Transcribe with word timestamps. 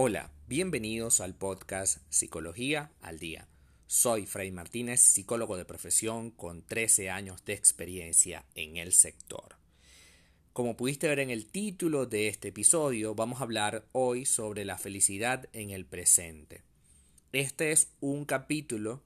Hola, 0.00 0.30
bienvenidos 0.46 1.20
al 1.20 1.34
podcast 1.34 1.98
Psicología 2.08 2.92
al 3.00 3.18
Día. 3.18 3.48
Soy 3.88 4.26
Fray 4.26 4.52
Martínez, 4.52 5.00
psicólogo 5.00 5.56
de 5.56 5.64
profesión 5.64 6.30
con 6.30 6.62
13 6.62 7.10
años 7.10 7.44
de 7.44 7.54
experiencia 7.54 8.44
en 8.54 8.76
el 8.76 8.92
sector. 8.92 9.56
Como 10.52 10.76
pudiste 10.76 11.08
ver 11.08 11.18
en 11.18 11.30
el 11.30 11.46
título 11.46 12.06
de 12.06 12.28
este 12.28 12.50
episodio, 12.50 13.16
vamos 13.16 13.40
a 13.40 13.42
hablar 13.42 13.88
hoy 13.90 14.24
sobre 14.24 14.64
la 14.64 14.78
felicidad 14.78 15.48
en 15.52 15.70
el 15.70 15.84
presente. 15.84 16.62
Este 17.32 17.72
es 17.72 17.90
un 17.98 18.24
capítulo 18.24 19.02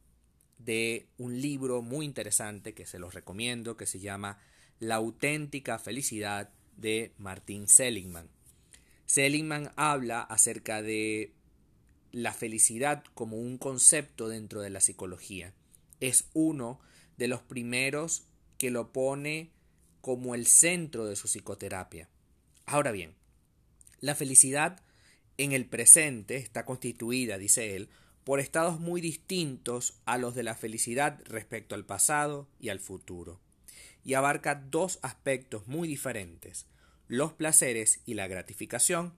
de 0.59 1.07
un 1.17 1.41
libro 1.41 1.81
muy 1.81 2.05
interesante 2.05 2.75
que 2.75 2.85
se 2.85 2.99
los 2.99 3.15
recomiendo 3.15 3.79
que 3.79 3.87
se 3.87 3.99
llama 3.99 4.41
La 4.79 4.97
auténtica 4.97 5.79
felicidad 5.79 6.51
de 6.77 7.15
Martín 7.17 7.67
Seligman. 7.67 8.29
Seligman 9.13 9.73
habla 9.77 10.23
acerca 10.23 10.81
de 10.81 11.35
la 12.13 12.33
felicidad 12.33 13.05
como 13.13 13.37
un 13.37 13.59
concepto 13.59 14.27
dentro 14.27 14.63
de 14.63 14.71
la 14.71 14.81
psicología. 14.81 15.53
Es 16.01 16.31
uno 16.33 16.81
de 17.19 17.29
los 17.29 17.43
primeros 17.43 18.25
que 18.57 18.71
lo 18.71 18.91
pone 18.91 19.51
como 20.01 20.35
el 20.35 20.47
centro 20.47 21.05
de 21.05 21.17
su 21.17 21.29
psicoterapia. 21.29 22.09
Ahora 22.65 22.91
bien, 22.91 23.15
la 24.01 24.15
felicidad 24.15 24.81
en 25.37 25.53
el 25.53 25.67
presente 25.67 26.37
está 26.37 26.65
constituida, 26.65 27.37
dice 27.37 27.77
él, 27.77 27.91
por 28.25 28.41
estados 28.41 28.81
muy 28.81 29.03
distintos 29.03 30.01
a 30.07 30.17
los 30.17 30.35
de 30.35 30.45
la 30.45 30.55
felicidad 30.55 31.21
respecto 31.27 31.75
al 31.75 31.85
pasado 31.85 32.49
y 32.59 32.71
al 32.71 32.81
futuro, 32.81 33.41
y 34.07 34.15
abarca 34.15 34.55
dos 34.55 34.99
aspectos 35.03 35.67
muy 35.67 35.87
diferentes, 35.87 36.65
los 37.13 37.35
placeres 37.35 38.01
y 38.07 38.15
la 38.15 38.27
gratificación. 38.27 39.13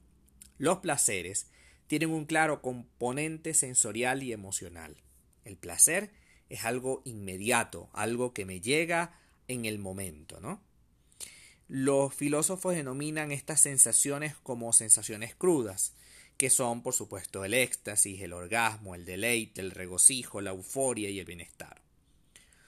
Los 0.59 0.79
placeres 0.79 1.47
tienen 1.87 2.11
un 2.11 2.25
claro 2.25 2.61
componente 2.61 3.55
sensorial 3.55 4.25
y 4.25 4.33
emocional. 4.33 4.97
El 5.45 5.57
placer 5.57 6.11
es 6.49 6.65
algo 6.65 7.03
inmediato, 7.05 7.91
algo 7.93 8.35
que 8.35 8.47
me 8.47 8.61
llega 8.61 9.17
en 9.47 9.65
el 9.65 9.79
momento, 9.79 10.41
¿no? 10.41 10.61
Los 11.69 12.13
filósofos 12.13 12.75
denominan 12.75 13.31
estas 13.31 13.61
sensaciones 13.61 14.35
como 14.43 14.73
sensaciones 14.73 15.37
crudas, 15.37 15.95
que 16.37 16.51
son, 16.51 16.83
por 16.83 16.95
supuesto, 16.95 17.45
el 17.45 17.55
éxtasis, 17.55 18.23
el 18.23 18.33
orgasmo, 18.33 18.97
el 18.97 19.05
deleite, 19.05 19.61
el 19.61 19.71
regocijo, 19.71 20.41
la 20.41 20.51
euforia 20.51 21.11
y 21.11 21.21
el 21.21 21.27
bienestar. 21.27 21.81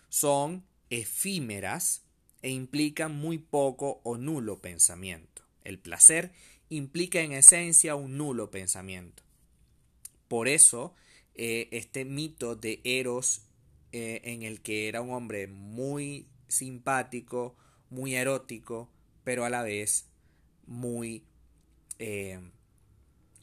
Son 0.09 0.65
efímeras 0.89 2.06
e 2.47 2.51
implican 2.51 3.13
muy 3.13 3.39
poco 3.39 4.01
o 4.05 4.17
nulo 4.17 4.63
pensamiento. 4.63 5.43
El 5.65 5.81
placer 5.81 6.31
implica 6.69 7.21
en 7.21 7.33
esencia 7.33 7.97
un 7.97 8.17
nulo 8.19 8.53
pensamiento. 8.53 9.25
Por 10.29 10.47
eso, 10.47 10.95
eh, 11.35 11.67
este 11.73 12.05
mito 12.05 12.55
de 12.55 12.81
Eros, 12.85 13.43
eh, 13.91 14.21
en 14.23 14.45
el 14.45 14.61
que 14.61 14.87
era 14.87 15.01
un 15.01 15.11
hombre 15.11 15.49
muy 15.49 16.29
simpático, 16.47 17.57
muy 17.91 18.15
erótico, 18.15 18.93
pero 19.25 19.45
a 19.45 19.51
la 19.51 19.65
vez 19.65 20.07
muy, 20.69 21.25
eh, 21.99 22.39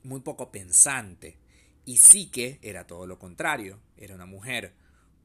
muy 0.03 0.21
poco 0.21 0.49
pensante. 0.49 1.35
Y 1.83 1.97
sí 1.97 2.27
que 2.27 2.57
era 2.61 2.87
todo 2.87 3.05
lo 3.05 3.19
contrario, 3.19 3.81
era 3.97 4.15
una 4.15 4.27
mujer 4.27 4.71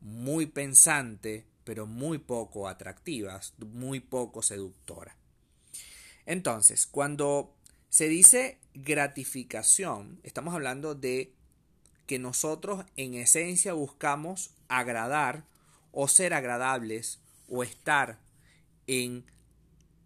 muy 0.00 0.46
pensante, 0.46 1.46
pero 1.69 1.86
muy 1.86 2.16
poco 2.16 2.66
atractivas, 2.66 3.52
muy 3.58 4.00
poco 4.00 4.41
seductora. 4.41 5.14
Entonces, 6.25 6.86
cuando 6.86 7.55
se 7.91 8.08
dice 8.08 8.58
gratificación, 8.72 10.19
estamos 10.22 10.55
hablando 10.55 10.94
de 10.94 11.34
que 12.06 12.19
nosotros 12.19 12.87
en 12.97 13.12
esencia 13.12 13.75
buscamos 13.75 14.53
agradar 14.69 15.44
o 15.92 16.09
ser 16.09 16.32
agradables 16.32 17.20
o 17.50 17.62
estar 17.62 18.19
en 18.87 19.26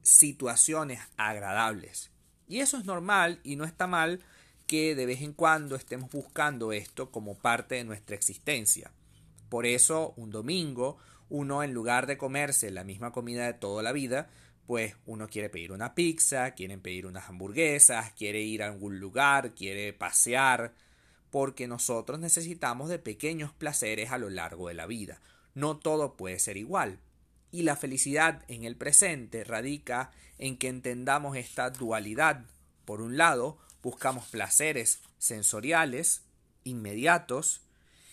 situaciones 0.02 0.98
agradables. 1.16 2.10
Y 2.48 2.58
eso 2.58 2.76
es 2.76 2.86
normal 2.86 3.38
y 3.44 3.54
no 3.54 3.64
está 3.64 3.86
mal 3.86 4.18
que 4.66 4.96
de 4.96 5.06
vez 5.06 5.22
en 5.22 5.32
cuando 5.32 5.76
estemos 5.76 6.10
buscando 6.10 6.72
esto 6.72 7.12
como 7.12 7.38
parte 7.38 7.76
de 7.76 7.84
nuestra 7.84 8.16
existencia. 8.16 8.90
Por 9.48 9.64
eso 9.64 10.12
un 10.16 10.32
domingo 10.32 10.98
uno 11.32 11.62
en 11.62 11.72
lugar 11.72 12.06
de 12.06 12.18
comerse 12.18 12.70
la 12.70 12.84
misma 12.84 13.10
comida 13.10 13.46
de 13.46 13.54
toda 13.54 13.82
la 13.82 13.92
vida, 13.92 14.28
pues 14.66 14.96
uno 15.06 15.28
quiere 15.28 15.48
pedir 15.48 15.72
una 15.72 15.94
pizza, 15.94 16.50
quiere 16.50 16.76
pedir 16.76 17.06
unas 17.06 17.26
hamburguesas, 17.30 18.12
quiere 18.12 18.42
ir 18.42 18.62
a 18.62 18.66
algún 18.66 19.00
lugar, 19.00 19.54
quiere 19.54 19.94
pasear, 19.94 20.74
porque 21.30 21.66
nosotros 21.66 22.20
necesitamos 22.20 22.90
de 22.90 22.98
pequeños 22.98 23.50
placeres 23.50 24.12
a 24.12 24.18
lo 24.18 24.28
largo 24.28 24.68
de 24.68 24.74
la 24.74 24.84
vida. 24.84 25.22
No 25.54 25.78
todo 25.78 26.18
puede 26.18 26.38
ser 26.38 26.58
igual. 26.58 26.98
Y 27.50 27.62
la 27.62 27.76
felicidad 27.76 28.44
en 28.48 28.64
el 28.64 28.76
presente 28.76 29.42
radica 29.42 30.10
en 30.36 30.58
que 30.58 30.68
entendamos 30.68 31.38
esta 31.38 31.70
dualidad. 31.70 32.44
Por 32.84 33.00
un 33.00 33.16
lado, 33.16 33.56
buscamos 33.82 34.26
placeres 34.26 35.00
sensoriales, 35.16 36.24
inmediatos, 36.64 37.62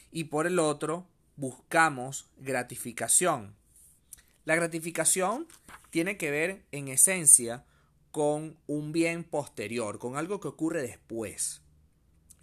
y 0.10 0.26
por 0.26 0.48
el 0.48 0.58
otro, 0.58 1.06
buscamos 1.40 2.30
gratificación. 2.38 3.56
La 4.44 4.56
gratificación 4.56 5.48
tiene 5.90 6.18
que 6.18 6.32
ver 6.32 6.66
en 6.74 6.90
esencia 6.90 7.64
con 8.12 8.58
un 8.68 8.92
bien 8.92 9.24
posterior, 9.24 10.00
con 10.00 10.18
algo 10.18 10.42
que 10.42 10.50
ocurre 10.50 10.82
después. 10.82 11.62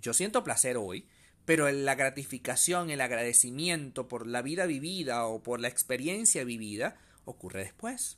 Yo 0.00 0.14
siento 0.14 0.44
placer 0.44 0.78
hoy, 0.78 1.06
pero 1.44 1.70
la 1.70 1.94
gratificación, 1.94 2.88
el 2.88 3.02
agradecimiento 3.02 4.08
por 4.08 4.26
la 4.26 4.40
vida 4.40 4.64
vivida 4.64 5.26
o 5.26 5.42
por 5.42 5.60
la 5.60 5.68
experiencia 5.68 6.44
vivida 6.44 6.96
ocurre 7.26 7.64
después. 7.64 8.16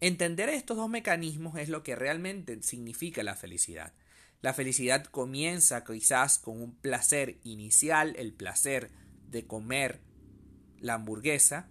Entender 0.00 0.48
estos 0.48 0.78
dos 0.78 0.88
mecanismos 0.88 1.58
es 1.58 1.68
lo 1.68 1.82
que 1.82 1.94
realmente 1.94 2.62
significa 2.62 3.22
la 3.22 3.36
felicidad. 3.36 3.92
La 4.40 4.54
felicidad 4.54 5.04
comienza 5.04 5.84
quizás 5.84 6.38
con 6.38 6.62
un 6.62 6.74
placer 6.74 7.36
inicial, 7.44 8.14
el 8.16 8.32
placer 8.32 8.90
de 9.30 9.46
comer 9.46 10.00
la 10.78 10.94
hamburguesa, 10.94 11.68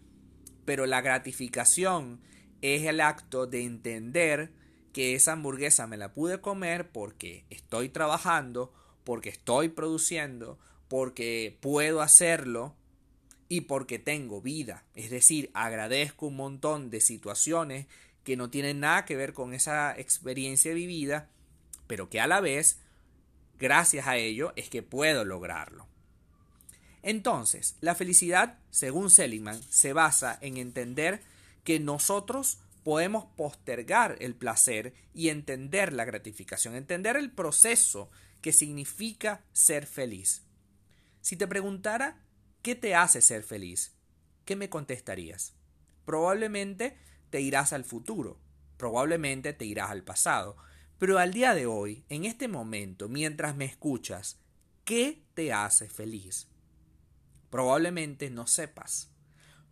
pero 0.65 0.85
la 0.85 1.01
gratificación 1.01 2.21
es 2.61 2.83
el 2.83 3.01
acto 3.01 3.47
de 3.47 3.63
entender 3.63 4.51
que 4.93 5.15
esa 5.15 5.33
hamburguesa 5.33 5.87
me 5.87 5.97
la 5.97 6.13
pude 6.13 6.41
comer 6.41 6.91
porque 6.91 7.45
estoy 7.49 7.89
trabajando, 7.89 8.73
porque 9.03 9.29
estoy 9.29 9.69
produciendo, 9.69 10.59
porque 10.87 11.57
puedo 11.61 12.01
hacerlo 12.01 12.75
y 13.47 13.61
porque 13.61 13.99
tengo 13.99 14.41
vida. 14.41 14.85
Es 14.95 15.09
decir, 15.09 15.49
agradezco 15.53 16.27
un 16.27 16.35
montón 16.35 16.89
de 16.89 17.01
situaciones 17.01 17.87
que 18.23 18.37
no 18.37 18.49
tienen 18.49 18.79
nada 18.79 19.05
que 19.05 19.15
ver 19.15 19.33
con 19.33 19.53
esa 19.53 19.97
experiencia 19.97 20.73
vivida, 20.73 21.29
pero 21.87 22.09
que 22.09 22.19
a 22.19 22.27
la 22.27 22.41
vez, 22.41 22.79
gracias 23.57 24.07
a 24.07 24.17
ello, 24.17 24.53
es 24.55 24.69
que 24.69 24.83
puedo 24.83 25.25
lograrlo. 25.25 25.87
Entonces, 27.01 27.75
la 27.81 27.95
felicidad, 27.95 28.57
según 28.71 29.09
Seligman, 29.09 29.61
se 29.69 29.93
basa 29.93 30.37
en 30.41 30.57
entender 30.57 31.21
que 31.63 31.79
nosotros 31.79 32.59
podemos 32.83 33.25
postergar 33.35 34.17
el 34.19 34.35
placer 34.35 34.93
y 35.13 35.29
entender 35.29 35.93
la 35.93 36.05
gratificación, 36.05 36.75
entender 36.75 37.15
el 37.17 37.31
proceso 37.31 38.09
que 38.41 38.53
significa 38.53 39.43
ser 39.51 39.85
feliz. 39.85 40.43
Si 41.21 41.35
te 41.35 41.47
preguntara 41.47 42.17
qué 42.61 42.75
te 42.75 42.95
hace 42.95 43.21
ser 43.21 43.43
feliz, 43.43 43.93
¿qué 44.45 44.55
me 44.55 44.69
contestarías? 44.69 45.53
Probablemente 46.05 46.97
te 47.29 47.41
irás 47.41 47.73
al 47.73 47.83
futuro, 47.83 48.39
probablemente 48.77 49.53
te 49.53 49.65
irás 49.65 49.91
al 49.91 50.03
pasado, 50.03 50.57
pero 50.97 51.19
al 51.19 51.33
día 51.33 51.53
de 51.53 51.65
hoy, 51.65 52.03
en 52.09 52.25
este 52.25 52.47
momento, 52.47 53.07
mientras 53.07 53.55
me 53.55 53.65
escuchas, 53.65 54.39
¿qué 54.83 55.23
te 55.33 55.53
hace 55.53 55.87
feliz? 55.87 56.47
Probablemente 57.49 58.29
no 58.29 58.47
sepas, 58.47 59.11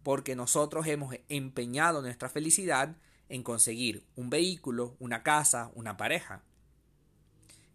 porque 0.03 0.35
nosotros 0.35 0.87
hemos 0.87 1.15
empeñado 1.29 2.01
nuestra 2.01 2.29
felicidad 2.29 2.95
en 3.29 3.43
conseguir 3.43 4.05
un 4.15 4.29
vehículo, 4.29 4.95
una 4.99 5.23
casa, 5.23 5.71
una 5.75 5.97
pareja. 5.97 6.43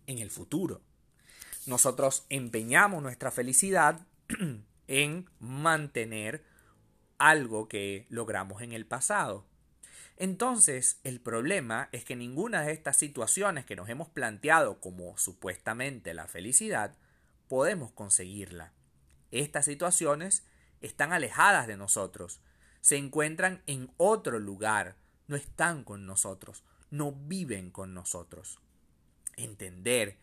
En 0.07 0.19
el 0.19 0.31
futuro. 0.31 0.81
Nosotros 1.67 2.27
empeñamos 2.29 3.03
nuestra 3.03 3.31
felicidad 3.31 4.07
en 4.89 5.31
mantener 5.39 6.45
algo 7.19 7.69
que 7.69 8.07
logramos 8.09 8.63
en 8.63 8.73
el 8.73 8.87
pasado. 8.87 9.47
Entonces, 10.17 11.01
el 11.05 11.21
problema 11.21 11.89
es 11.93 12.05
que 12.05 12.17
ninguna 12.17 12.63
de 12.63 12.73
estas 12.73 12.97
situaciones 12.97 13.65
que 13.65 13.77
nos 13.77 13.89
hemos 13.89 14.09
planteado 14.09 14.81
como 14.81 15.17
supuestamente 15.19 16.15
la 16.15 16.27
felicidad, 16.27 16.97
podemos 17.49 17.93
conseguirla. 17.93 18.73
Estas 19.33 19.65
situaciones 19.65 20.45
están 20.81 21.13
alejadas 21.13 21.67
de 21.67 21.77
nosotros, 21.77 22.41
se 22.81 22.97
encuentran 22.97 23.63
en 23.67 23.91
otro 23.97 24.39
lugar, 24.39 24.97
no 25.27 25.37
están 25.37 25.85
con 25.85 26.07
nosotros, 26.07 26.63
no 26.91 27.13
viven 27.13 27.71
con 27.71 27.95
nosotros. 27.95 28.61
Entender 29.37 30.19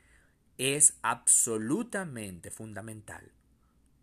es 0.58 0.98
absolutamente 1.02 2.52
fundamental. 2.52 3.32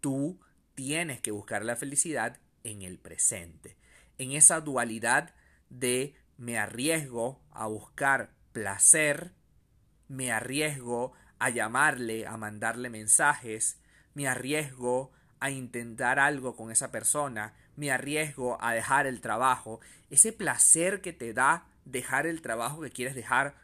Tú 0.01 0.41
tienes 0.75 1.21
que 1.21 1.31
buscar 1.31 1.65
la 1.65 1.77
felicidad 1.77 2.39
en 2.65 2.83
el 2.83 2.99
presente, 2.99 3.77
en 4.19 4.33
esa 4.33 4.61
dualidad 4.61 5.35
de 5.71 6.17
me 6.37 6.59
arriesgo 6.59 7.41
a 7.51 7.67
buscar 7.67 8.33
placer, 8.53 9.33
me 10.09 10.33
arriesgo 10.33 11.13
a 11.39 11.51
llamarle, 11.51 12.27
a 12.27 12.37
mandarle 12.37 12.91
mensajes, 12.91 13.79
me 14.17 14.27
arriesgo 14.27 15.13
a 15.41 15.51
intentar 15.51 16.19
algo 16.19 16.57
con 16.57 16.71
esa 16.71 16.91
persona, 16.91 17.53
me 17.77 17.91
arriesgo 17.91 18.57
a 18.63 18.73
dejar 18.73 19.07
el 19.07 19.21
trabajo, 19.21 19.81
ese 20.09 20.33
placer 20.33 21.03
que 21.03 21.13
te 21.13 21.35
da 21.35 21.67
dejar 21.85 22.27
el 22.27 22.41
trabajo 22.41 22.81
que 22.81 22.91
quieres 22.91 23.15
dejar, 23.15 23.57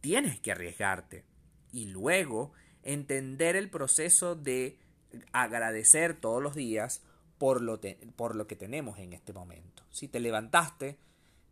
tienes 0.00 0.40
que 0.40 0.52
arriesgarte. 0.52 1.26
Y 1.72 1.84
luego 1.84 2.52
entender 2.84 3.54
el 3.54 3.68
proceso 3.68 4.34
de 4.34 4.78
agradecer 5.32 6.14
todos 6.18 6.42
los 6.42 6.54
días 6.54 7.02
por 7.36 7.60
lo, 7.60 7.78
por 8.16 8.34
lo 8.34 8.46
que 8.46 8.56
tenemos 8.56 8.98
en 8.98 9.12
este 9.12 9.34
momento. 9.34 9.82
Si 9.90 10.08
te 10.08 10.20
levantaste, 10.20 10.96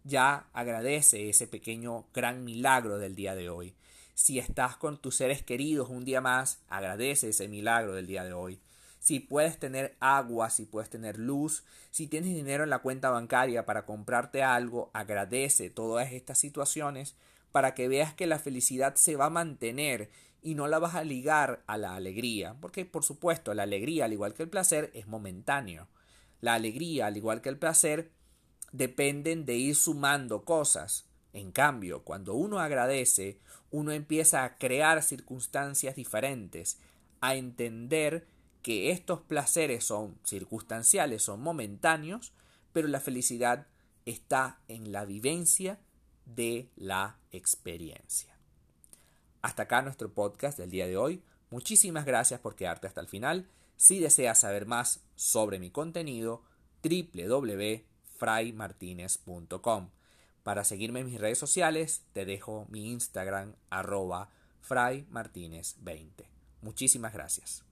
ya 0.02 0.48
agradece 0.54 1.28
ese 1.28 1.46
pequeño 1.46 2.06
gran 2.14 2.42
milagro 2.42 2.96
del 2.96 3.16
día 3.16 3.34
de 3.34 3.50
hoy. 3.50 3.74
Si 4.14 4.38
estás 4.38 4.76
con 4.76 5.00
tus 5.00 5.16
seres 5.16 5.42
queridos 5.42 5.90
un 5.90 6.04
día 6.04 6.20
más, 6.20 6.60
agradece 6.68 7.30
ese 7.30 7.48
milagro 7.48 7.94
del 7.94 8.06
día 8.06 8.22
de 8.22 8.32
hoy. 8.32 8.60
Si 9.00 9.18
puedes 9.18 9.58
tener 9.58 9.96
agua, 9.98 10.50
si 10.50 10.64
puedes 10.64 10.88
tener 10.88 11.18
luz, 11.18 11.64
si 11.90 12.06
tienes 12.06 12.32
dinero 12.32 12.64
en 12.64 12.70
la 12.70 12.78
cuenta 12.78 13.10
bancaria 13.10 13.66
para 13.66 13.84
comprarte 13.84 14.42
algo, 14.42 14.90
agradece 14.94 15.68
todas 15.68 16.12
estas 16.12 16.38
situaciones 16.38 17.16
para 17.50 17.74
que 17.74 17.88
veas 17.88 18.14
que 18.14 18.26
la 18.26 18.38
felicidad 18.38 18.94
se 18.94 19.16
va 19.16 19.26
a 19.26 19.30
mantener 19.30 20.10
y 20.42 20.54
no 20.54 20.68
la 20.68 20.78
vas 20.78 20.94
a 20.94 21.04
ligar 21.04 21.64
a 21.66 21.76
la 21.76 21.96
alegría, 21.96 22.56
porque 22.60 22.84
por 22.84 23.04
supuesto 23.04 23.52
la 23.52 23.64
alegría, 23.64 24.04
al 24.04 24.12
igual 24.12 24.34
que 24.34 24.44
el 24.44 24.48
placer, 24.48 24.90
es 24.94 25.08
momentáneo. 25.08 25.88
La 26.40 26.54
alegría, 26.54 27.06
al 27.06 27.16
igual 27.16 27.42
que 27.42 27.48
el 27.48 27.58
placer, 27.58 28.12
dependen 28.70 29.44
de 29.44 29.56
ir 29.56 29.74
sumando 29.74 30.44
cosas. 30.44 31.06
En 31.34 31.52
cambio, 31.52 32.02
cuando 32.02 32.34
uno 32.34 32.60
agradece, 32.60 33.38
uno 33.70 33.92
empieza 33.92 34.44
a 34.44 34.56
crear 34.56 35.02
circunstancias 35.02 35.96
diferentes, 35.96 36.78
a 37.20 37.34
entender 37.34 38.26
que 38.62 38.90
estos 38.90 39.20
placeres 39.20 39.84
son 39.84 40.18
circunstanciales, 40.24 41.22
son 41.22 41.42
momentáneos, 41.42 42.32
pero 42.72 42.88
la 42.88 43.00
felicidad 43.00 43.66
está 44.06 44.60
en 44.68 44.90
la 44.92 45.04
vivencia 45.04 45.78
de 46.24 46.70
la 46.76 47.18
experiencia. 47.32 48.34
Hasta 49.42 49.64
acá 49.64 49.82
nuestro 49.82 50.14
podcast 50.14 50.56
del 50.58 50.70
día 50.70 50.86
de 50.86 50.96
hoy. 50.96 51.22
Muchísimas 51.50 52.06
gracias 52.06 52.40
por 52.40 52.56
quedarte 52.56 52.86
hasta 52.86 53.02
el 53.02 53.08
final. 53.08 53.50
Si 53.76 53.98
deseas 53.98 54.40
saber 54.40 54.64
más 54.64 55.04
sobre 55.14 55.58
mi 55.58 55.70
contenido, 55.70 56.42
www 56.82 57.94
fraymartinez.com. 58.24 59.90
Para 60.44 60.62
seguirme 60.62 61.00
en 61.00 61.06
mis 61.06 61.20
redes 61.20 61.38
sociales, 61.38 62.02
te 62.12 62.26
dejo 62.26 62.66
mi 62.68 62.92
Instagram 62.92 63.54
arroba 63.70 64.28
fraymartinez20. 64.68 66.26
Muchísimas 66.60 67.14
gracias. 67.14 67.64